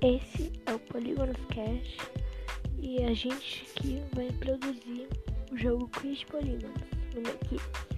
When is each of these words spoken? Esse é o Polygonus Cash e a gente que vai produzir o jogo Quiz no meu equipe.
Esse 0.00 0.52
é 0.66 0.72
o 0.72 0.78
Polygonus 0.78 1.36
Cash 1.48 1.96
e 2.78 3.02
a 3.02 3.12
gente 3.12 3.64
que 3.74 4.00
vai 4.14 4.30
produzir 4.30 5.08
o 5.50 5.56
jogo 5.56 5.88
Quiz 5.88 6.24
no 6.32 7.20
meu 7.20 7.34
equipe. 7.34 7.97